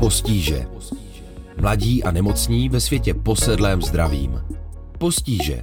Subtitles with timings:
[0.00, 0.66] Postíže.
[1.60, 4.40] Mladí a nemocní ve světě posedlém zdravím.
[4.98, 5.60] Postíže.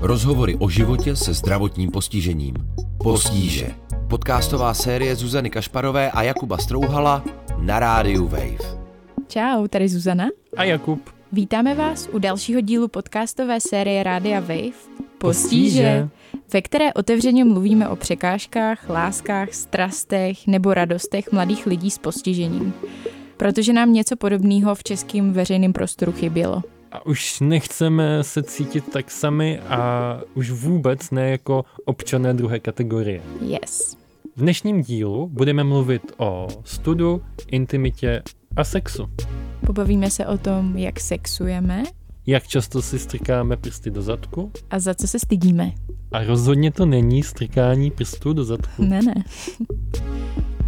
[0.00, 2.54] Rozhovory o životě se zdravotním postižením.
[3.02, 3.66] Postíže.
[4.08, 7.24] Podcastová série Zuzany Kašparové a Jakuba Strouhala
[7.58, 8.78] na rádiu Wave.
[9.28, 10.28] Čau, tady Zuzana.
[10.56, 11.10] A Jakub.
[11.32, 14.76] Vítáme vás u dalšího dílu podcastové série Rádia Wave
[15.18, 15.18] Postíže.
[15.18, 16.08] Postíže,
[16.52, 22.74] ve které otevřeně mluvíme o překážkách, láskách, strastech nebo radostech mladých lidí s postižením.
[23.40, 26.62] Protože nám něco podobného v českém veřejném prostoru chybělo.
[26.92, 33.22] A už nechceme se cítit tak sami a už vůbec ne jako občané druhé kategorie.
[33.40, 33.96] Yes.
[34.36, 38.22] V dnešním dílu budeme mluvit o studu, intimitě
[38.56, 39.08] a sexu.
[39.66, 41.82] Pobavíme se o tom, jak sexujeme
[42.26, 45.72] Jak často si strkáme prsty do zadku a za co se stydíme.
[46.12, 48.84] a rozhodně to není strkání prstů do zadku.
[48.84, 49.14] Ne, ne.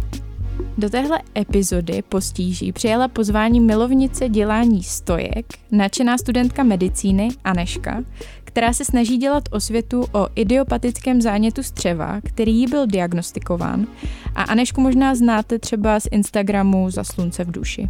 [0.77, 8.03] Do téhle epizody postíží přijala pozvání milovnice dělání stojek, nadšená studentka medicíny Aneška,
[8.43, 13.87] která se snaží dělat osvětu o idiopatickém zánětu střeva, který jí byl diagnostikován.
[14.35, 17.89] A Anešku možná znáte třeba z Instagramu za slunce v duši.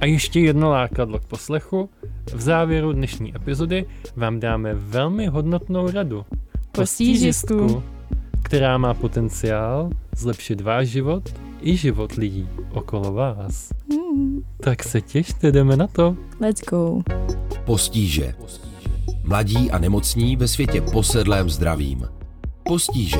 [0.00, 1.90] A ještě jedno lákadlo k poslechu.
[2.34, 3.86] V závěru dnešní epizody
[4.16, 6.24] vám dáme velmi hodnotnou radu.
[6.72, 7.82] Postížistku.
[8.42, 11.34] která má potenciál zlepšit váš život
[11.64, 13.70] i život lidí okolo vás.
[13.92, 16.16] Hmm, Tak se těšte, jdeme na to.
[16.40, 17.02] let's go.
[17.64, 18.34] Postíže.
[19.24, 22.08] Mladí a nemocní ve světě posedlém zdravím.
[22.62, 23.18] Postíže.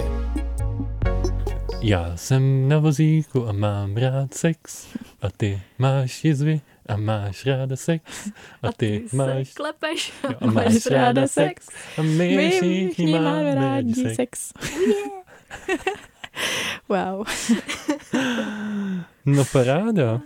[1.80, 4.86] Já jsem na vozíku a mám rád sex
[5.22, 8.30] a ty máš jizvy a máš ráda sex
[8.62, 14.16] a ty, máš klepeš jo, a máš ráda sex a my, všichni máme rádi sex.
[14.16, 14.52] sex.
[16.88, 17.26] wow.
[19.26, 20.20] No paráda.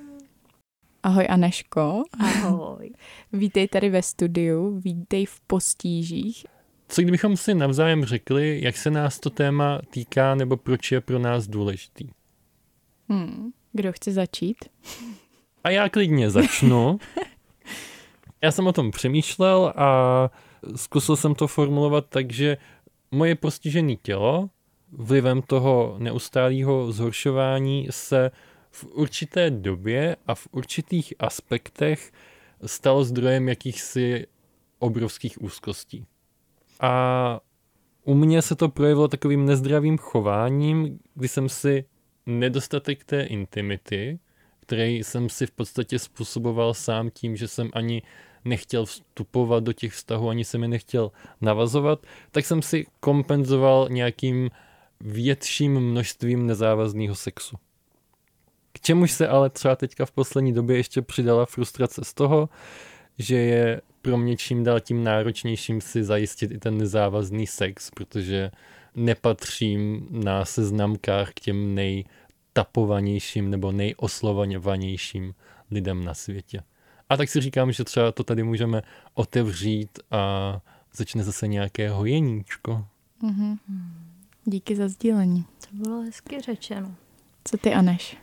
[1.02, 2.02] Ahoj Aneško.
[2.20, 2.90] Ahoj.
[3.32, 6.46] Vítej tady ve studiu, vítej v postížích.
[6.88, 11.18] Co kdybychom si navzájem řekli, jak se nás to téma týká nebo proč je pro
[11.18, 12.08] nás důležitý?
[13.08, 13.50] Hmm.
[13.72, 14.56] Kdo chce začít?
[15.64, 16.98] A já klidně začnu.
[18.42, 20.30] Já jsem o tom přemýšlel a
[20.76, 22.56] zkusil jsem to formulovat tak, že
[23.10, 24.50] moje postižené tělo
[24.92, 28.30] vlivem toho neustálého zhoršování se
[28.70, 32.12] v určité době a v určitých aspektech
[32.66, 34.26] stalo zdrojem jakýchsi
[34.78, 36.06] obrovských úzkostí.
[36.80, 37.40] A
[38.04, 41.84] u mě se to projevilo takovým nezdravým chováním, kdy jsem si
[42.26, 44.18] nedostatek té intimity,
[44.60, 48.02] který jsem si v podstatě způsoboval sám tím, že jsem ani
[48.44, 54.50] nechtěl vstupovat do těch vztahů, ani jsem je nechtěl navazovat, tak jsem si kompenzoval nějakým
[55.00, 57.56] větším množstvím nezávazného sexu.
[58.72, 62.48] K čemuž se ale třeba teďka v poslední době ještě přidala frustrace z toho,
[63.18, 68.50] že je pro mě čím dál tím náročnějším si zajistit i ten nezávazný sex, protože
[68.94, 75.34] nepatřím na seznamkách k těm nejtapovanějším nebo nejoslovanějším
[75.70, 76.62] lidem na světě.
[77.08, 78.82] A tak si říkám, že třeba to tady můžeme
[79.14, 80.60] otevřít a
[80.92, 82.86] začne zase nějaké hojeníčko.
[83.22, 83.58] Mhm.
[84.50, 85.44] Díky za sdílení.
[85.60, 86.94] To bylo hezky řečeno.
[87.44, 88.16] Co ty, Aneš?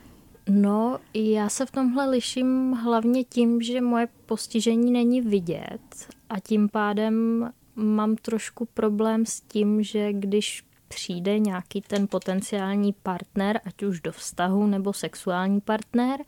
[0.48, 6.68] No, já se v tomhle liším hlavně tím, že moje postižení není vidět a tím
[6.68, 14.00] pádem mám trošku problém s tím, že když přijde nějaký ten potenciální partner, ať už
[14.00, 16.20] do vztahu nebo sexuální partner,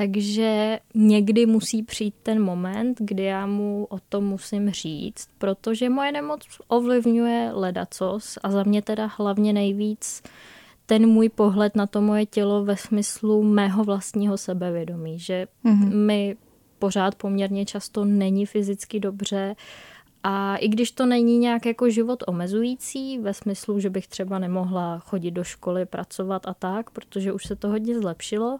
[0.00, 6.12] takže někdy musí přijít ten moment, kdy já mu o tom musím říct, protože moje
[6.12, 10.22] nemoc ovlivňuje ledacos a za mě teda hlavně nejvíc
[10.86, 16.06] ten můj pohled na to moje tělo ve smyslu mého vlastního sebevědomí, že Mhm.
[16.06, 16.36] mi
[16.78, 19.56] pořád poměrně často není fyzicky dobře
[20.22, 24.98] a i když to není nějak jako život omezující, ve smyslu, že bych třeba nemohla
[24.98, 28.58] chodit do školy, pracovat a tak, protože už se to hodně zlepšilo,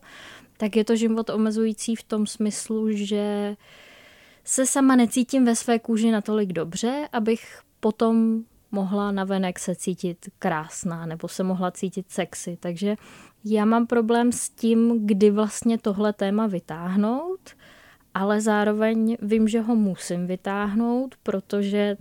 [0.57, 3.57] tak je to život omezující v tom smyslu, že
[4.45, 8.43] se sama necítím ve své kůži natolik dobře, abych potom
[8.73, 12.57] mohla navenek se cítit krásná nebo se mohla cítit sexy.
[12.61, 12.97] Takže
[13.45, 17.51] já mám problém s tím, kdy vlastně tohle téma vytáhnout,
[18.15, 21.97] ale zároveň vím, že ho musím vytáhnout, protože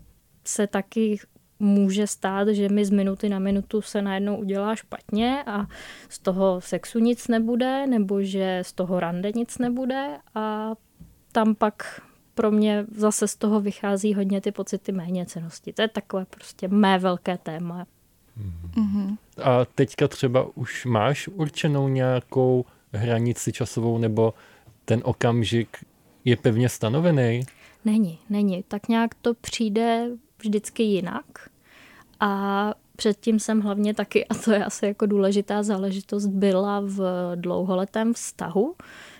[0.45, 1.19] se taky
[1.59, 5.67] může stát, že mi z minuty na minutu se najednou udělá špatně a
[6.09, 10.73] z toho sexu nic nebude, nebo že z toho rande nic nebude a
[11.31, 12.01] tam pak
[12.35, 15.73] pro mě zase z toho vychází hodně ty pocity méněcenosti.
[15.73, 17.85] To je takové prostě mé velké téma.
[18.75, 19.17] Mhm.
[19.43, 24.33] A teďka třeba už máš určenou nějakou hranici časovou, nebo
[24.85, 25.77] ten okamžik
[26.25, 27.45] je pevně stanovený?
[27.85, 28.63] Není, není.
[28.67, 30.09] Tak nějak to přijde
[30.45, 31.49] vždycky jinak.
[32.19, 38.13] A předtím jsem hlavně taky, a to je asi jako důležitá záležitost, byla v dlouholetém
[38.13, 38.75] vztahu,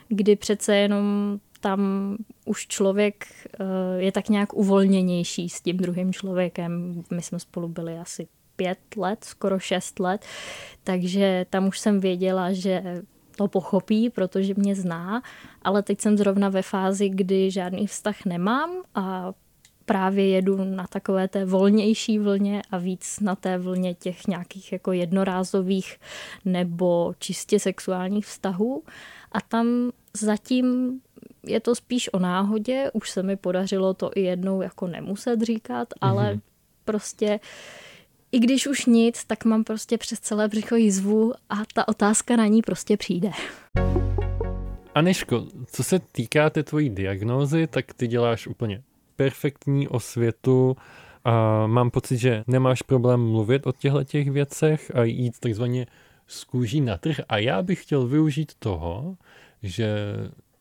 [0.08, 3.26] kdy přece jenom tam už člověk
[3.60, 3.64] eh,
[3.98, 7.04] je tak nějak uvolněnější s tím druhým člověkem.
[7.12, 10.26] My jsme spolu byli asi pět let, skoro šest let,
[10.84, 13.02] takže tam už jsem věděla, že
[13.36, 15.22] to pochopí, protože mě zná,
[15.62, 19.34] ale teď jsem zrovna ve fázi, kdy žádný vztah nemám a
[19.86, 24.92] právě jedu na takové té volnější vlně a víc na té vlně těch nějakých jako
[24.92, 25.98] jednorázových
[26.46, 28.84] nebo čistě sexuálních vztahů.
[29.32, 31.00] A tam zatím
[31.48, 35.88] je to spíš o náhodě, už se mi podařilo to i jednou jako nemuset říkat,
[36.02, 36.42] ale mm-hmm.
[36.86, 37.40] prostě
[38.32, 42.48] i když už nic, tak mám prostě přes celé břicho jizvu a ta otázka na
[42.48, 43.32] ní prostě přijde.
[44.96, 48.84] Aneško, co se týká té tvojí diagnózy, tak ty děláš úplně
[49.16, 50.78] perfektní osvětu
[51.24, 55.88] a mám pocit, že nemáš problém mluvit o těchto těch věcech a jít takzvaně
[56.28, 57.22] z kůží na trh.
[57.30, 59.18] A já bych chtěl využít toho,
[59.64, 59.98] že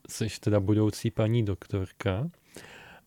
[0.08, 2.30] jsi teda budoucí paní doktorka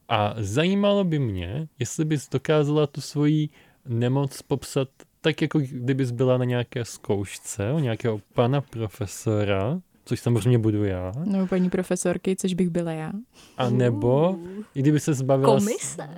[0.10, 3.50] a zajímalo by mě, jestli bys dokázala tu svoji
[3.86, 4.90] nemoc popsat
[5.22, 11.12] tak, jako kdybys byla na nějaké zkoušce u nějakého pana profesora, což samozřejmě budu já.
[11.26, 13.12] No, paní profesorky, což bych byla já.
[13.58, 15.54] A nebo, uh, i kdyby se zbavila...
[15.54, 16.10] Komise.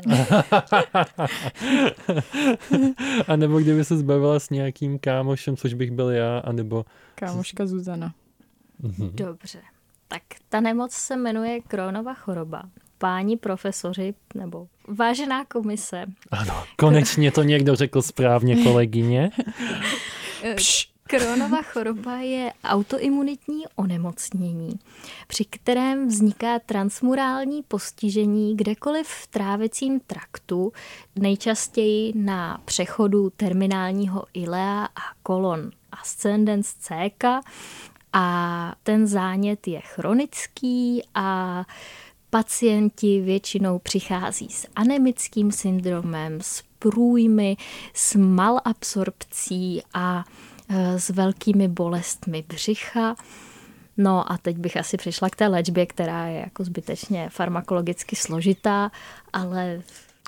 [3.27, 6.85] a nebo kdyby se zbavila s nějakým kámošem, což bych byl já, a nebo...
[7.15, 8.13] Kámoška Zuzana.
[8.79, 9.11] Mhm.
[9.13, 9.59] Dobře.
[10.07, 12.63] Tak ta nemoc se jmenuje Kronova choroba.
[12.97, 16.05] Páni profesoři nebo vážená komise.
[16.31, 19.29] Ano, konečně to někdo řekl správně, kolegyně.
[20.55, 20.89] Pš.
[21.09, 24.79] Kronova choroba je autoimunitní onemocnění,
[25.27, 30.73] při kterém vzniká transmurální postižení kdekoliv v trávecím traktu,
[31.15, 37.41] nejčastěji na přechodu terminálního ilea a kolon ascendens céka.
[38.13, 41.65] A ten zánět je chronický a
[42.29, 47.57] pacienti většinou přichází s anemickým syndromem, s průjmy,
[47.93, 50.23] s malabsorpcí a
[50.97, 53.15] s velkými bolestmi břicha.
[53.97, 58.91] No a teď bych asi přišla k té léčbě, která je jako zbytečně farmakologicky složitá,
[59.33, 59.81] ale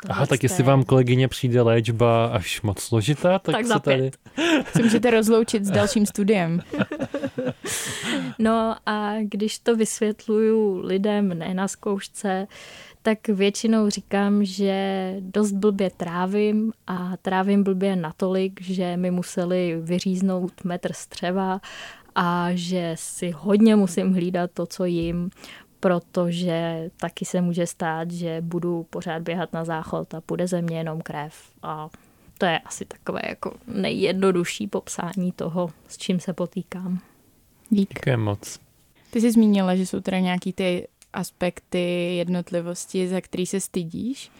[0.10, 4.12] Aha, tak jestli vám kolegyně přijde léčba až moc složitá, tak, tak se tady...
[4.74, 6.62] Se můžete rozloučit s dalším studiem.
[8.40, 12.48] No a když to vysvětluju lidem ne na zkoušce,
[13.02, 20.64] tak většinou říkám, že dost blbě trávím a trávím blbě natolik, že mi museli vyříznout
[20.64, 21.62] metr střeva
[22.16, 25.30] a že si hodně musím hlídat to, co jim,
[25.80, 30.78] protože taky se může stát, že budu pořád běhat na záchod a půjde ze mě
[30.78, 31.34] jenom krev
[31.64, 31.90] a
[32.38, 37.00] to je asi takové jako nejjednodušší popsání toho, s čím se potýkám.
[37.70, 37.94] Dík.
[37.94, 38.60] Děkuji moc.
[39.12, 44.32] Ty jsi zmínila, že jsou teda nějaký ty aspekty jednotlivosti, za který se stydíš,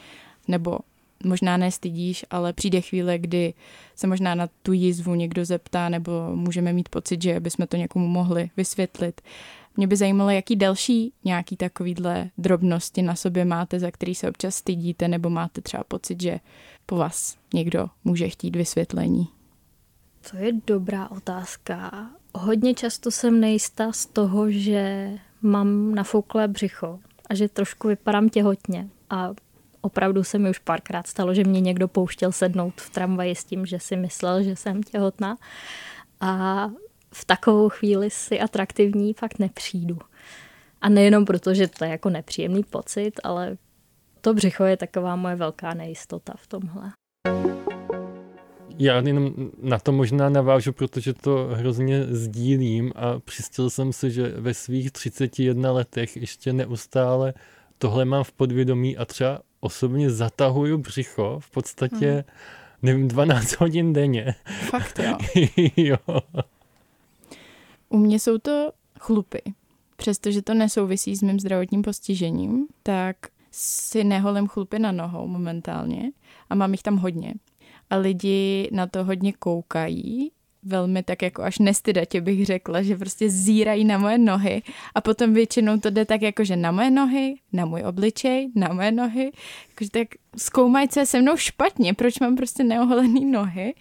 [0.48, 0.80] nebo
[1.24, 3.54] možná nestydíš, ale přijde chvíle, kdy
[3.96, 8.08] se možná na tu jizvu někdo zeptá, nebo můžeme mít pocit, že bychom to někomu
[8.08, 9.22] mohli vysvětlit.
[9.78, 14.56] Mě by zajímalo, jaký další nějaký takovýhle drobnosti na sobě máte, za který se občas
[14.56, 16.40] stydíte, nebo máte třeba pocit, že
[16.86, 19.28] po vás někdo může chtít vysvětlení.
[20.32, 22.10] To je dobrá otázka.
[22.36, 25.12] Hodně často jsem nejistá z toho, že
[25.42, 28.90] mám nafouklé břicho a že trošku vypadám těhotně.
[29.10, 29.30] A
[29.82, 33.66] opravdu se mi už párkrát stalo, že mě někdo pouštěl sednout v tramvaji s tím,
[33.66, 35.38] že si myslel, že jsem těhotná.
[36.22, 36.68] A
[37.14, 40.00] v takovou chvíli si atraktivní fakt nepřijdu.
[40.82, 43.58] A nejenom proto, že to je jako nepříjemný pocit, ale
[44.22, 46.92] to břicho je taková moje velká nejistota v tomhle.
[48.80, 54.34] Já jenom na to možná navážu, protože to hrozně sdílím a přistil jsem si, že
[54.38, 57.34] ve svých 31 letech ještě neustále
[57.78, 62.24] tohle mám v podvědomí a třeba osobně zatahuju břicho v podstatě, mm.
[62.82, 64.36] nevím, 12 hodin denně.
[64.70, 65.18] Fakt jo.
[65.78, 65.98] jo.
[67.90, 69.42] U mě jsou to chlupy.
[69.96, 73.16] Přestože to nesouvisí s mým zdravotním postižením, tak
[73.52, 76.12] si neholím chlupy na nohou momentálně
[76.50, 77.34] a mám jich tam hodně.
[77.92, 80.32] A lidi na to hodně koukají,
[80.64, 84.62] velmi tak jako až nestydatě bych řekla, že prostě zírají na moje nohy.
[84.96, 88.74] A potom většinou to jde tak jako, že na moje nohy, na můj obličej, na
[88.74, 89.32] moje nohy,
[89.70, 90.08] jakože tak
[90.38, 93.74] zkoumají, co je se mnou špatně, proč mám prostě neoholený nohy.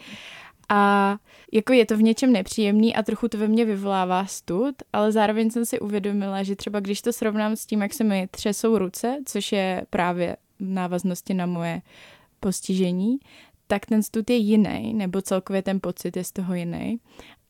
[0.69, 1.17] A
[1.53, 5.51] jako je to v něčem nepříjemný a trochu to ve mně vyvolává stud, ale zároveň
[5.51, 9.19] jsem si uvědomila, že třeba když to srovnám s tím, jak se mi třesou ruce,
[9.25, 11.83] což je právě návaznosti na moje
[12.41, 13.19] postižení,
[13.71, 17.01] tak ten stud je jiný, nebo celkově ten pocit je z toho jiný.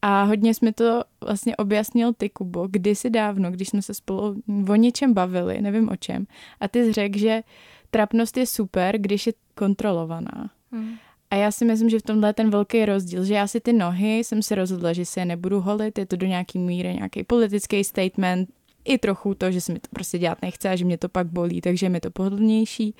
[0.03, 4.37] A hodně jsme to vlastně objasnil ty, Kubo, kdysi dávno, když jsme se spolu
[4.69, 6.27] o něčem bavili, nevím o čem,
[6.61, 7.43] a ty jsi řekl, že
[7.91, 10.51] trapnost je super, když je kontrolovaná.
[10.73, 10.95] Hmm.
[11.31, 13.73] A já si myslím, že v tomhle je ten velký rozdíl, že já si ty
[13.73, 17.25] nohy jsem si rozhodla, že si je nebudu holit, je to do nějaký míry nějaký
[17.25, 18.49] politický statement,
[18.85, 21.27] i trochu to, že se mi to prostě dělat nechce a že mě to pak
[21.27, 22.95] bolí, takže je mi to pohodlnější.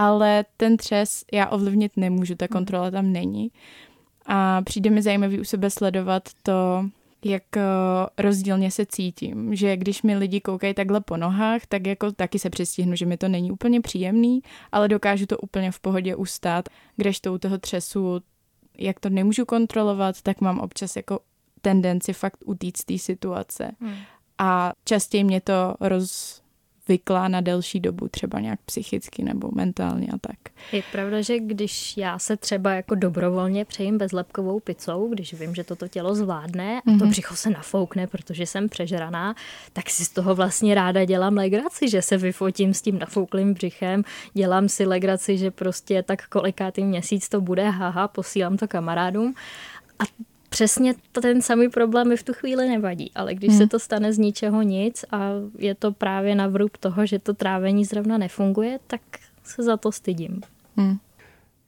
[0.00, 3.50] Ale ten třes já ovlivnit nemůžu, ta kontrola tam není.
[4.26, 6.84] A přijde mi zajímavý u sebe sledovat to,
[7.24, 7.62] jak eh,
[8.18, 12.50] rozdílně se cítím, že když mi lidi koukají takhle po nohách, tak jako taky se
[12.50, 14.40] přestihnu, že mi to není úplně příjemný,
[14.72, 18.20] ale dokážu to úplně v pohodě ustát, kdežto u toho třesu,
[18.78, 21.20] jak to nemůžu kontrolovat, tak mám občas jako
[21.60, 23.70] tendenci fakt utíct z té situace.
[23.80, 23.94] Hmm.
[24.38, 26.42] A častěji mě to roz,
[26.88, 30.36] zvyklá na delší dobu, třeba nějak psychicky nebo mentálně a tak.
[30.72, 35.64] Je pravda, že když já se třeba jako dobrovolně přejím bezlepkovou pizzou, když vím, že
[35.64, 37.08] toto tělo zvládne a to mm-hmm.
[37.08, 39.34] břicho se nafoukne, protože jsem přežraná,
[39.72, 44.02] tak si z toho vlastně ráda dělám legraci, že se vyfotím s tím nafouklým břichem,
[44.34, 49.34] dělám si legraci, že prostě tak kolikátý měsíc to bude, haha, posílám to kamarádům.
[49.98, 50.04] A
[50.48, 53.58] přesně ten samý problém mi v tu chvíli nevadí, ale když hmm.
[53.58, 57.34] se to stane z ničeho nic a je to právě na vrub toho, že to
[57.34, 59.00] trávení zrovna nefunguje, tak
[59.44, 60.40] se za to stydím.
[60.76, 60.98] Hmm.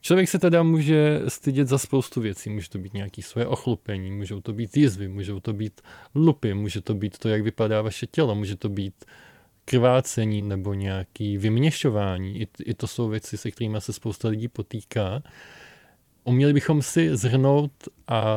[0.01, 2.49] Člověk se teda může stydět za spoustu věcí.
[2.49, 5.81] Může to být nějaké svoje ochlupení, můžou to být jizvy, můžou to být
[6.15, 9.05] lupy, může to být to, jak vypadá vaše tělo, může to být
[9.65, 12.41] krvácení nebo nějaký vyměšování.
[12.41, 15.21] I, I to jsou věci, se kterými se spousta lidí potýká.
[16.23, 17.71] Uměli bychom si zhrnout
[18.07, 18.35] a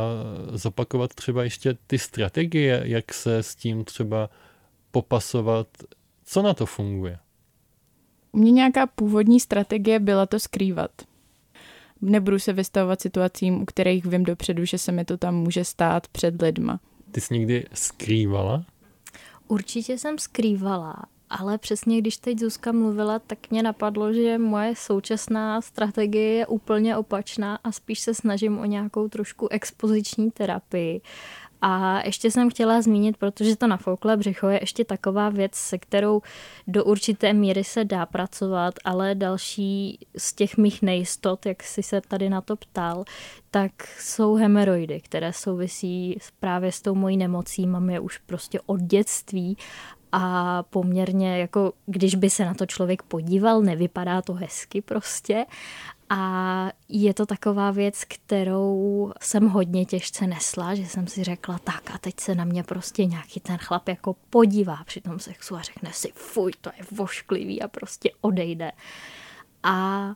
[0.52, 4.30] zopakovat třeba ještě ty strategie, jak se s tím třeba
[4.90, 5.68] popasovat,
[6.24, 7.18] co na to funguje?
[8.32, 10.90] U mě nějaká původní strategie byla to skrývat.
[12.00, 16.08] Nebudu se vystavovat situacím, u kterých vím dopředu, že se mi to tam může stát
[16.08, 16.80] před lidma.
[17.10, 18.64] Ty jsi někdy skrývala?
[19.48, 20.96] Určitě jsem skrývala,
[21.38, 26.96] ale přesně když teď Zuzka mluvila, tak mě napadlo, že moje současná strategie je úplně
[26.96, 31.00] opačná a spíš se snažím o nějakou trošku expoziční terapii.
[31.66, 36.22] A ještě jsem chtěla zmínit, protože to nafouklé břicho je ještě taková věc, se kterou
[36.66, 42.00] do určité míry se dá pracovat, ale další z těch mých nejistot, jak jsi se
[42.00, 43.04] tady na to ptal,
[43.50, 47.66] tak jsou hemeroidy, které souvisí právě s tou mojí nemocí.
[47.66, 49.56] Mám je už prostě od dětství
[50.16, 55.46] a poměrně jako, když by se na to člověk podíval, nevypadá to hezky prostě.
[56.10, 61.90] A je to taková věc, kterou jsem hodně těžce nesla, že jsem si řekla, tak
[61.94, 65.62] a teď se na mě prostě nějaký ten chlap jako podívá při tom sexu a
[65.62, 68.72] řekne si, fuj, to je vošklivý a prostě odejde.
[69.62, 70.08] A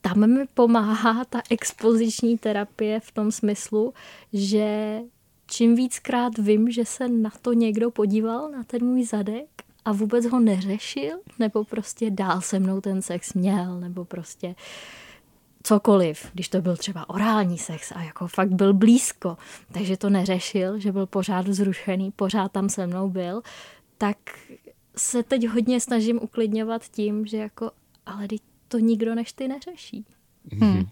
[0.00, 3.94] tam mi pomáhá ta expoziční terapie v tom smyslu,
[4.32, 4.98] že
[5.50, 9.48] čím víckrát vím, že se na to někdo podíval, na ten můj zadek
[9.84, 14.54] a vůbec ho neřešil, nebo prostě dál se mnou ten sex měl, nebo prostě
[15.62, 19.36] cokoliv, když to byl třeba orální sex a jako fakt byl blízko,
[19.72, 23.42] takže to neřešil, že byl pořád vzrušený, pořád tam se mnou byl,
[23.98, 24.16] tak
[24.96, 27.70] se teď hodně snažím uklidňovat tím, že jako,
[28.06, 28.26] ale
[28.68, 30.04] to nikdo než ty neřeší.
[30.52, 30.88] Hmm.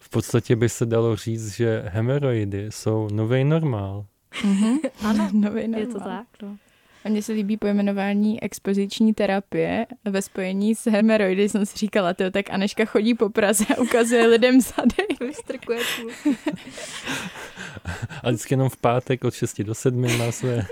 [0.00, 4.06] V podstatě by se dalo říct, že hemeroidy jsou nový normál.
[4.32, 4.90] Mm-hmm.
[5.04, 5.80] ano, nový normál.
[5.80, 6.56] Je to tak, no.
[7.04, 11.48] A mně se líbí pojmenování expoziční terapie ve spojení s hemeroidy.
[11.48, 15.20] Jsem si říkala, to tak Aneška chodí po Praze a ukazuje lidem zadek.
[15.20, 15.80] Vystrkuje
[18.22, 20.66] A vždycky jenom v pátek od 6 do 7 má své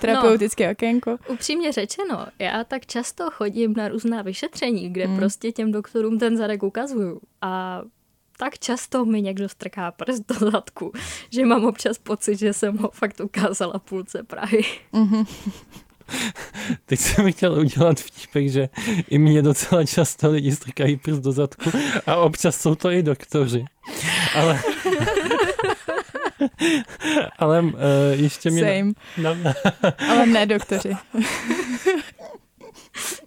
[0.00, 1.16] terapeutické no, okénko.
[1.28, 5.16] Upřímně řečeno, já tak často chodím na různá vyšetření, kde mm.
[5.16, 7.20] prostě těm doktorům ten zadek ukazuju.
[7.42, 7.82] A
[8.38, 10.92] tak často mi někdo strká prst do zadku,
[11.32, 14.64] že mám občas pocit, že jsem ho fakt ukázala půlce Prahy.
[14.92, 15.26] Mm-hmm.
[16.86, 18.68] Teď jsem chtěl udělat vtípek, že
[19.10, 21.70] i mě docela často lidi strkají prst do zadku
[22.06, 23.64] a občas jsou to i doktoři.
[24.34, 24.60] Ale...
[27.38, 27.72] Ale uh,
[28.12, 28.60] ještě mě...
[28.60, 28.92] Same.
[29.16, 29.52] Na...
[30.10, 30.96] Ale ne doktoři.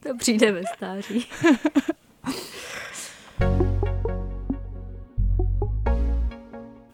[0.03, 1.27] to přijde ve stáří.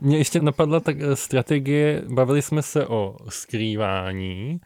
[0.07, 4.61] Mně ještě napadla tak eh, strategie, bavili jsme se o skrývání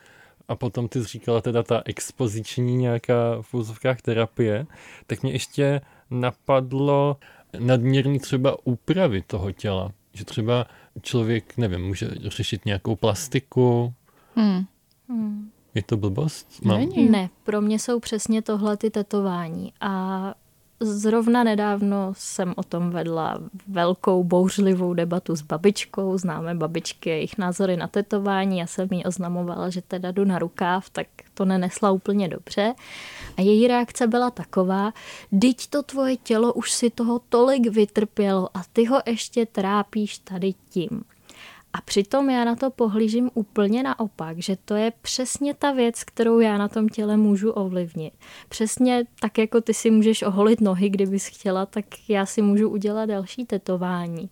[0.48, 4.66] a potom ty jsi říkala teda ta expoziční nějaká v úzovkách terapie,
[5.08, 5.82] tak mě ještě
[6.12, 7.18] napadlo
[7.60, 9.92] nadměrný třeba úpravy toho těla.
[10.14, 10.66] Že třeba
[11.02, 13.94] člověk, nevím, může řešit nějakou plastiku.
[14.36, 14.66] Hmm.
[15.10, 15.52] Hmm.
[15.76, 16.66] Je to blbost?
[16.66, 17.10] Není.
[17.10, 20.34] Ne, pro mě jsou přesně tohle ty tetování a
[20.84, 26.18] Zrovna nedávno jsem o tom vedla velkou bouřlivou debatu s babičkou.
[26.18, 28.58] Známe babičky, jejich názory na tetování.
[28.58, 32.74] Já jsem jí oznamovala, že teda jdu na rukáv, tak to nenesla úplně dobře.
[33.38, 34.94] A její reakce byla taková,
[35.32, 40.54] dyť to tvoje tělo už si toho tolik vytrpělo a ty ho ještě trápíš tady
[40.70, 41.04] tím.
[41.74, 46.40] A přitom já na to pohlížím úplně naopak, že to je přesně ta věc, kterou
[46.40, 48.14] já na tom těle můžu ovlivnit.
[48.50, 53.06] Přesně tak, jako ty si můžeš oholit nohy, kdybys chtěla, tak já si můžu udělat
[53.06, 54.30] další tetování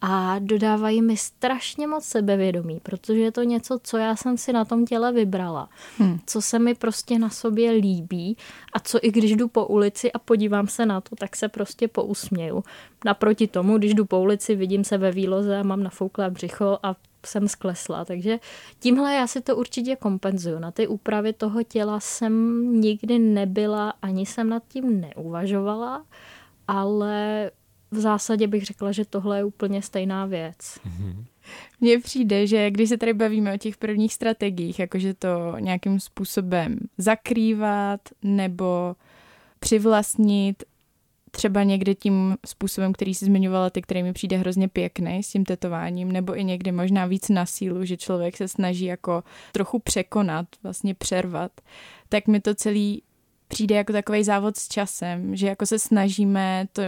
[0.00, 4.64] a dodávají mi strašně moc sebevědomí, protože je to něco, co já jsem si na
[4.64, 6.18] tom těle vybrala, hmm.
[6.26, 8.36] co se mi prostě na sobě líbí
[8.72, 11.88] a co i když jdu po ulici a podívám se na to, tak se prostě
[11.88, 12.64] pousměju.
[13.04, 16.96] Naproti tomu, když jdu po ulici, vidím se ve výloze a mám nafouklé břicho a
[17.26, 18.04] jsem sklesla.
[18.04, 18.38] Takže
[18.78, 20.58] tímhle já si to určitě kompenzuju.
[20.58, 26.04] Na ty úpravy toho těla jsem nikdy nebyla, ani jsem nad tím neuvažovala,
[26.68, 27.50] ale
[27.90, 30.56] v zásadě bych řekla, že tohle je úplně stejná věc.
[30.58, 31.24] Mm-hmm.
[31.80, 35.28] Mně přijde, že když se tady bavíme o těch prvních strategiích, jakože to
[35.58, 38.96] nějakým způsobem zakrývat nebo
[39.60, 40.64] přivlastnit,
[41.30, 45.44] třeba někdy tím způsobem, který si zmiňovala ty, který mi přijde hrozně pěkný s tím
[45.44, 50.46] tetováním, nebo i někdy možná víc na sílu, že člověk se snaží jako trochu překonat,
[50.62, 51.52] vlastně přervat,
[52.08, 53.02] tak mi to celý
[53.48, 56.82] přijde jako takový závod s časem, že jako se snažíme to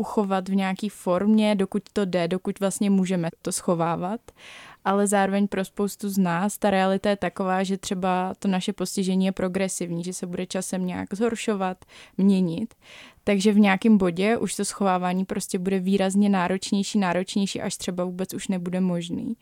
[0.00, 4.20] uchovat v nějaké formě, dokud to jde, dokud vlastně můžeme to schovávat.
[4.84, 9.26] Ale zároveň pro spoustu z nás ta realita je taková, že třeba to naše postižení
[9.26, 11.84] je progresivní, že se bude časem nějak zhoršovat,
[12.18, 12.74] měnit.
[13.24, 18.34] Takže v nějakém bodě už to schovávání prostě bude výrazně náročnější, náročnější, až třeba vůbec
[18.34, 19.36] už nebude možný.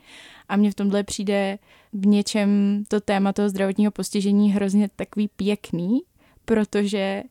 [0.48, 1.58] A mně v tomhle přijde
[1.92, 6.00] v něčem to téma toho zdravotního postižení hrozně takový pěkný,
[6.44, 7.22] protože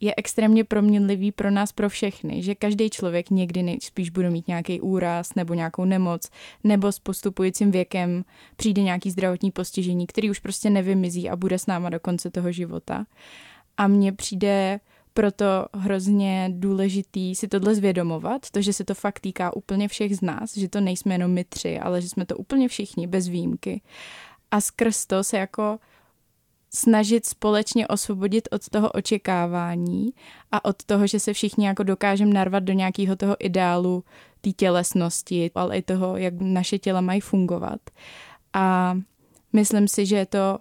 [0.00, 4.80] je extrémně proměnlivý pro nás, pro všechny, že každý člověk někdy nejspíš bude mít nějaký
[4.80, 6.30] úraz nebo nějakou nemoc,
[6.64, 8.24] nebo s postupujícím věkem
[8.56, 12.52] přijde nějaký zdravotní postižení, který už prostě nevymizí a bude s náma do konce toho
[12.52, 13.06] života.
[13.76, 14.80] A mně přijde
[15.14, 20.20] proto hrozně důležitý si tohle zvědomovat, to, že se to fakt týká úplně všech z
[20.20, 23.80] nás, že to nejsme jenom my tři, ale že jsme to úplně všichni, bez výjimky.
[24.50, 25.78] A skrz to se jako
[26.74, 30.10] snažit společně osvobodit od toho očekávání
[30.52, 34.04] a od toho, že se všichni jako dokážeme narvat do nějakého toho ideálu
[34.40, 37.80] té tělesnosti, ale i toho, jak naše těla mají fungovat.
[38.52, 38.98] A
[39.52, 40.58] myslím si, že je to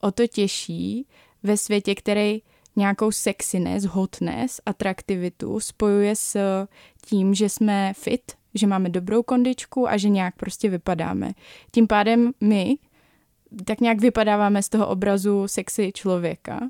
[0.00, 1.06] o to těžší
[1.42, 2.42] ve světě, který
[2.76, 6.66] nějakou sexiness, hotness, atraktivitu spojuje s
[7.06, 11.32] tím, že jsme fit, že máme dobrou kondičku a že nějak prostě vypadáme.
[11.70, 12.76] Tím pádem my,
[13.64, 16.60] tak nějak vypadáváme z toho obrazu sexy člověka,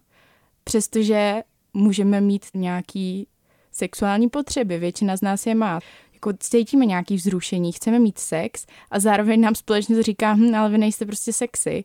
[0.65, 1.43] přestože
[1.75, 3.27] můžeme mít nějaký
[3.73, 5.81] sexuální potřeby, většina z nás je má.
[6.15, 10.79] Jako cítíme nějaký vzrušení, chceme mít sex a zároveň nám společně říká, hm, ale vy
[10.79, 11.85] nejste prostě sexy.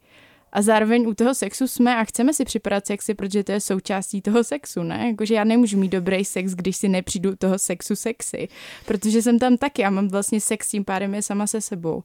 [0.52, 4.22] A zároveň u toho sexu jsme a chceme si připadat sexy, protože to je součástí
[4.22, 5.08] toho sexu, ne?
[5.08, 8.48] Jakože já nemůžu mít dobrý sex, když si nepřijdu toho sexu sexy,
[8.86, 12.04] protože jsem tam taky a mám vlastně sex tím pádem je sama se sebou.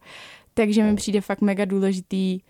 [0.55, 2.41] Takže mi přijde fakt mega důležitý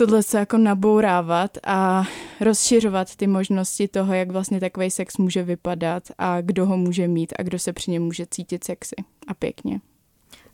[0.00, 2.04] tohle se jako nabourávat a
[2.40, 7.32] rozšiřovat ty možnosti toho, jak vlastně takový sex může vypadat a kdo ho může mít
[7.38, 8.96] a kdo se při něm může cítit sexy
[9.28, 9.80] a pěkně.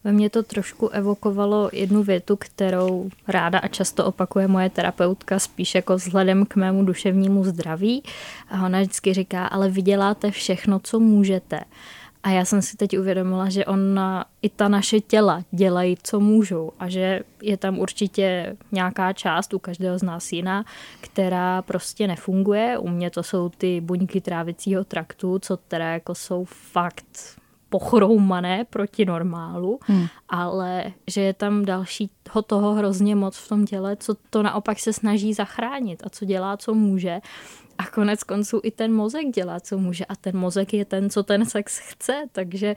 [0.05, 5.75] Ve mně to trošku evokovalo jednu větu, kterou ráda a často opakuje moje terapeutka, spíš
[5.75, 8.03] jako vzhledem k mému duševnímu zdraví.
[8.49, 11.61] A ona vždycky říká, ale vy děláte všechno, co můžete.
[12.27, 14.01] A já jsem si teď uvědomila, že on
[14.43, 19.59] i ta naše těla dělají, co můžou a že je tam určitě nějaká část, u
[19.59, 20.65] každého z nás jiná,
[21.01, 22.79] která prostě nefunguje.
[22.79, 29.05] U mě to jsou ty buňky trávicího traktu, co teda jako jsou fakt pochroumané proti
[29.05, 30.07] normálu, hmm.
[30.29, 34.93] ale že je tam dalšího toho hrozně moc v tom těle, co to naopak se
[34.93, 37.21] snaží zachránit a co dělá, co může.
[37.79, 40.05] A konec konců i ten mozek dělá, co může.
[40.05, 42.23] A ten mozek je ten, co ten sex chce.
[42.33, 42.77] Takže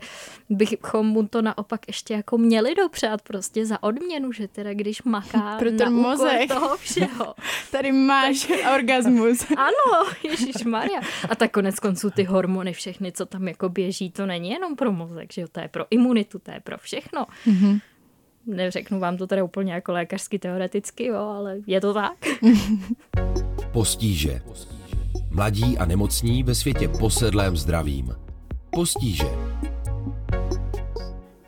[0.50, 5.56] bychom mu to naopak ještě jako měli dopřát prostě za odměnu, že teda když maká
[5.58, 6.48] Pro ten na mozek.
[6.48, 7.34] toho všeho.
[7.72, 8.58] Tady máš tak...
[8.74, 9.46] orgasmus.
[9.56, 11.00] ano, Ježíš Maria.
[11.28, 14.92] A tak konec konců ty hormony, všechny, co tam jako běží, to není jenom pro
[14.92, 15.46] mozek, že jo?
[15.52, 17.26] To je pro imunitu, to je pro všechno.
[17.46, 17.80] Mm-hmm.
[18.46, 22.12] Neřeknu vám to teda úplně jako lékařsky teoreticky, jo, ale je to tak.
[23.72, 24.42] Postíže.
[25.32, 28.14] Mladí a nemocní ve světě posedlém zdravím.
[28.70, 29.24] Postíže.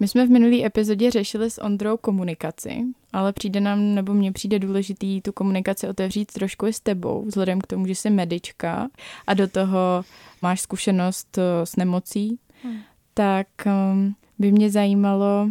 [0.01, 4.59] My jsme v minulý epizodě řešili s Ondrou komunikaci, ale přijde nám, nebo mně přijde
[4.59, 8.89] důležitý tu komunikaci otevřít trošku i s tebou, vzhledem k tomu, že jsi medička
[9.27, 10.05] a do toho
[10.43, 12.79] máš zkušenost eh, s nemocí, hmm.
[13.15, 15.49] tak um, by mě zajímalo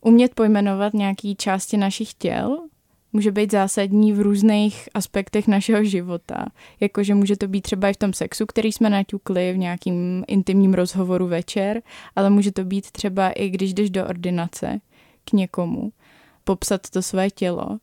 [0.00, 2.58] umět pojmenovat nějaké části našich těl,
[3.16, 6.46] může být zásadní v různých aspektech našeho života.
[6.80, 10.74] Jakože může to být třeba i v tom sexu, který jsme naťukli v nějakým intimním
[10.74, 11.82] rozhovoru večer,
[12.16, 14.80] ale může to být třeba i když jdeš do ordinace
[15.24, 15.92] k někomu,
[16.44, 17.78] popsat to své tělo.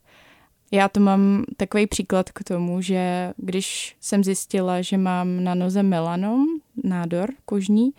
[0.71, 5.83] Já to mám takový příklad k tomu, že když jsem zjistila, že mám na noze
[5.83, 6.45] melanom,
[6.83, 7.91] nádor kožní,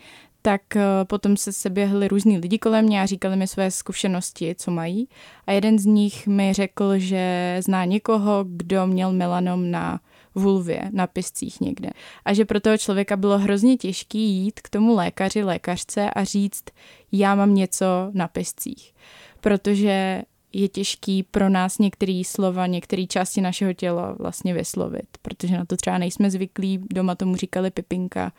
[0.47, 4.55] tak eh, potom se se běhli různí lidi kolem mě a říkali mi své zkušenosti,
[4.59, 5.09] co mají.
[5.47, 10.01] A jeden z nich mi řekl, že zná někoho, kdo měl melanom na
[10.35, 11.91] vulvě, na piscích někde.
[12.25, 16.65] A že pro toho člověka bylo hrozně těžké jít k tomu lékaři, lékařce a říct,
[17.13, 18.95] já mám něco na piscích.
[19.41, 25.65] Protože je těžký pro nás některé slova, některé části našeho těla vlastně vyslovit, protože na
[25.65, 28.33] to třeba nejsme zvyklí, doma tomu říkali pipinka,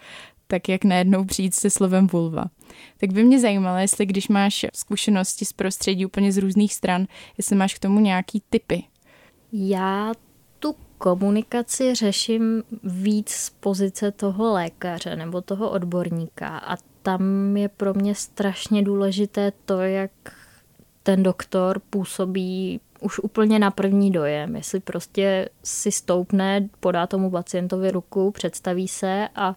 [0.48, 2.46] tak jak najednou přijít se slovem vulva.
[2.98, 7.56] Tak by mě zajímalo, jestli když máš zkušenosti z prostředí úplně z různých stran, jestli
[7.56, 8.84] máš k tomu nějaký typy.
[9.54, 10.12] Já
[10.60, 17.94] tu komunikaci řeším víc z pozice toho lékaře nebo toho odborníka a tam je pro
[17.94, 20.12] mě strašně důležité to, jak
[21.04, 27.92] ten doktor působí už úplně na první dojem, jestli prostě si stoupne, podá tomu pacientovi
[27.92, 29.56] ruku, představí se a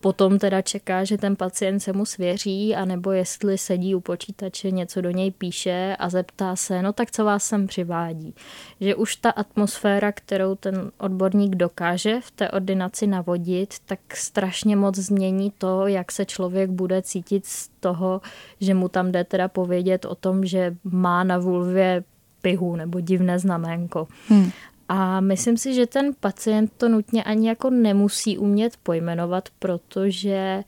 [0.00, 5.00] potom teda čeká, že ten pacient se mu svěří, anebo jestli sedí u počítače, něco
[5.00, 8.34] do něj píše a zeptá se, no tak co vás sem přivádí.
[8.80, 14.98] Že už ta atmosféra, kterou ten odborník dokáže v té ordinaci navodit, tak strašně moc
[14.98, 18.20] změní to, jak se člověk bude cítit z toho,
[18.60, 22.04] že mu tam jde teda povědět o tom, že má na vulvě
[22.42, 24.08] pihu nebo divné znaménko.
[24.28, 24.50] Hmm.
[24.88, 30.64] A myslím si, že ten pacient to nutně ani jako nemusí umět pojmenovat, protože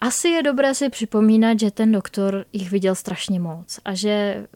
[0.00, 4.46] asi je dobré si připomínat, že ten doktor jich viděl strašně moc a že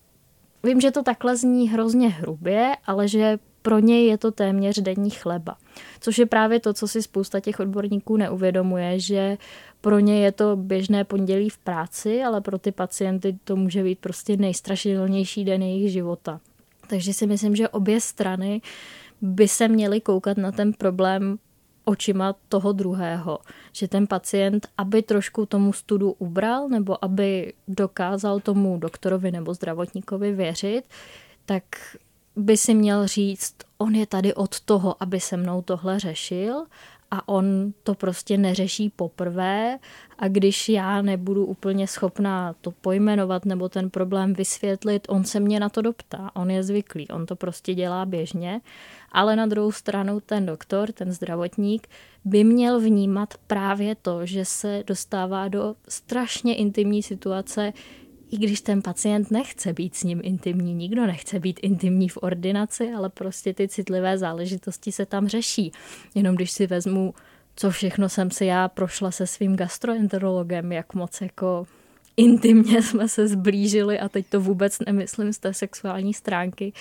[0.62, 5.10] vím, že to takhle zní hrozně hrubě, ale že pro něj je to téměř denní
[5.10, 5.56] chleba.
[6.00, 9.38] Což je právě to, co si spousta těch odborníků neuvědomuje, že
[9.80, 13.98] pro ně je to běžné pondělí v práci, ale pro ty pacienty to může být
[13.98, 16.40] prostě nejstrašidelnější den jejich života.
[16.86, 18.60] Takže si myslím, že obě strany
[19.20, 21.38] by se měly koukat na ten problém
[21.84, 23.38] očima toho druhého.
[23.72, 30.32] Že ten pacient, aby trošku tomu studu ubral, nebo aby dokázal tomu doktorovi nebo zdravotníkovi
[30.32, 30.82] věřit,
[31.46, 31.64] tak
[32.36, 36.64] by si měl říct, on je tady od toho, aby se mnou tohle řešil
[37.14, 39.78] a on to prostě neřeší poprvé.
[40.18, 45.60] A když já nebudu úplně schopná to pojmenovat nebo ten problém vysvětlit, on se mě
[45.60, 48.60] na to doptá, on je zvyklý, on to prostě dělá běžně,
[49.12, 51.88] ale na druhou stranu ten doktor, ten zdravotník
[52.24, 57.72] by měl vnímat právě to, že se dostává do strašně intimní situace,
[58.34, 62.92] i když ten pacient nechce být s ním intimní, nikdo nechce být intimní v ordinaci,
[62.92, 65.72] ale prostě ty citlivé záležitosti se tam řeší.
[66.14, 67.14] Jenom když si vezmu,
[67.56, 71.66] co všechno jsem si já prošla se svým gastroenterologem, jak moc jako
[72.16, 76.72] intimně jsme se zblížili a teď to vůbec nemyslím z té sexuální stránky,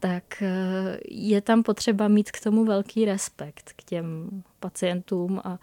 [0.00, 5.58] tak eh, je tam potřeba mít k tomu velký respekt k těm pacientům a,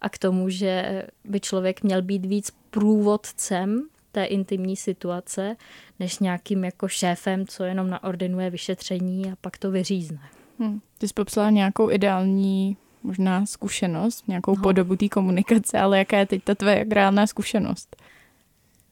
[0.00, 5.56] a k tomu, že by člověk měl být víc průvodcem té intimní situace,
[6.00, 10.20] než nějakým jako šéfem, co jenom naordinuje vyšetření a pak to vyřízne.
[10.58, 10.80] Hmm.
[10.98, 14.62] Ty jsi popsala nějakou ideální možná zkušenost, nějakou no.
[14.62, 17.96] podobu té komunikace, ale jaká je teď ta tvoje reálná zkušenost?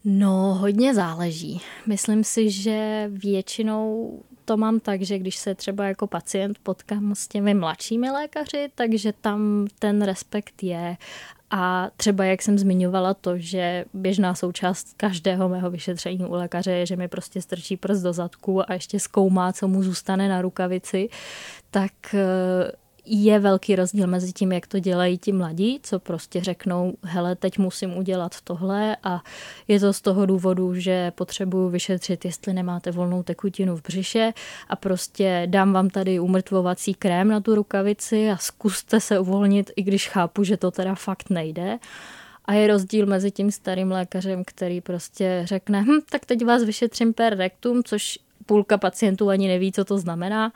[0.05, 1.61] No, hodně záleží.
[1.87, 4.13] Myslím si, že většinou
[4.45, 9.13] to mám tak, že když se třeba jako pacient potkám s těmi mladšími lékaři, takže
[9.21, 10.97] tam ten respekt je
[11.55, 16.87] a třeba jak jsem zmiňovala to, že běžná součást každého mého vyšetření u lékaře je,
[16.87, 21.09] že mi prostě strčí prst do zadku a ještě zkoumá, co mu zůstane na rukavici,
[21.71, 22.73] tak eh,
[23.05, 27.59] je velký rozdíl mezi tím, jak to dělají ti mladí, co prostě řeknou, hele, teď
[27.59, 29.23] musím udělat tohle a
[29.69, 34.33] je to z toho důvodu, že potřebuju vyšetřit, jestli nemáte volnou tekutinu v břiše
[34.69, 39.83] a prostě dám vám tady umrtvovací krém na tu rukavici a zkuste se uvolnit, i
[39.83, 41.79] když chápu, že to teda fakt nejde.
[42.45, 47.13] A je rozdíl mezi tím starým lékařem, který prostě řekne, hm, tak teď vás vyšetřím
[47.13, 50.53] per rectum, což půlka pacientů ani neví, co to znamená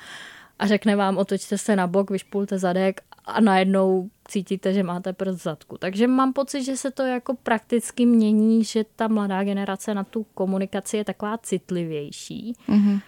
[0.59, 5.43] a řekne vám, otočte se na bok, vyšpulte zadek a najednou cítíte, že máte prst
[5.43, 5.79] zadku.
[5.79, 10.27] Takže mám pocit, že se to jako prakticky mění, že ta mladá generace na tu
[10.35, 12.53] komunikaci je taková citlivější.
[12.69, 13.01] Mm-hmm.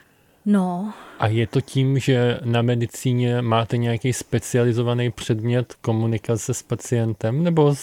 [0.46, 0.92] No.
[1.18, 7.74] A je to tím, že na medicíně máte nějaký specializovaný předmět komunikace s pacientem, nebo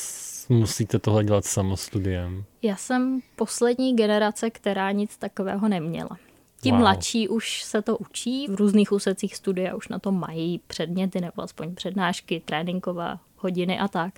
[0.49, 2.43] musíte tohle dělat samostudiem?
[2.61, 6.17] Já jsem poslední generace, která nic takového neměla.
[6.65, 6.79] Ti wow.
[6.79, 11.41] mladší už se to učí, v různých úsecích studia už na to mají předměty nebo
[11.41, 14.13] aspoň přednášky, tréninkové hodiny a tak.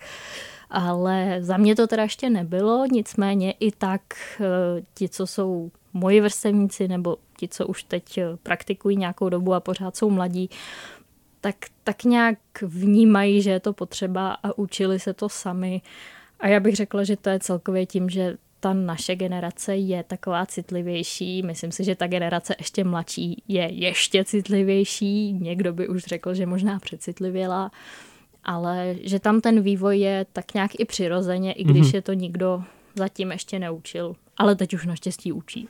[0.70, 4.02] Ale za mě to teda ještě nebylo, nicméně i tak
[4.40, 4.46] eh,
[4.94, 9.60] ti, co jsou moji vrstevníci nebo ti, co už teď eh, praktikují nějakou dobu a
[9.60, 10.50] pořád jsou mladí,
[11.42, 15.82] tak, tak nějak vnímají, že je to potřeba a učili se to sami.
[16.40, 20.46] A já bych řekla, že to je celkově tím, že ta naše generace je taková
[20.46, 21.44] citlivější.
[21.44, 25.34] Myslím si, že ta generace ještě mladší je ještě citlivější.
[25.34, 27.72] Někdo by už řekl, že možná přecitlivěla,
[28.44, 31.96] ale že tam ten vývoj je tak nějak i přirozeně, i když mm-hmm.
[31.96, 32.64] je to nikdo
[32.96, 34.16] zatím ještě neučil.
[34.38, 35.68] Ale teď už naštěstí učí.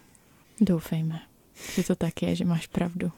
[0.61, 1.19] Doufejme,
[1.75, 3.11] že to tak je, že máš pravdu.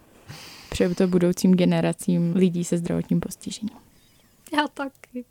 [0.69, 3.77] Přeju to budoucím generacím lidí se zdravotním postižením.
[4.53, 5.25] Já taky.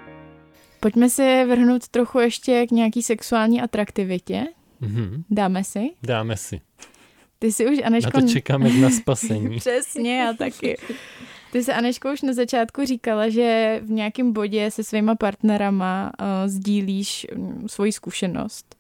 [0.84, 4.48] Pojďme si vrhnout trochu ještě k nějaký sexuální atraktivitě.
[4.82, 5.24] Mm-hmm.
[5.30, 5.89] Dáme si?
[6.04, 6.62] Dáme si.
[7.39, 8.12] Ty si už, Aneško...
[8.13, 9.58] Na to čekáme na spasení.
[9.60, 10.78] Přesně, já taky.
[11.52, 16.26] Ty se, Aneško, už na začátku říkala, že v nějakém bodě se svýma partnerama uh,
[16.50, 18.76] sdílíš um, svoji zkušenost.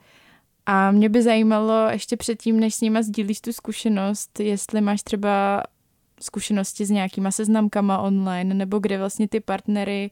[0.65, 5.63] A mě by zajímalo ještě předtím, než s nima sdílíš tu zkušenost, jestli máš třeba
[6.21, 10.11] zkušenosti s nějakýma seznamkama online, nebo kde vlastně ty partnery